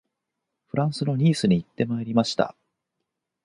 [0.65, 2.55] フランスのニースに行ってまいりました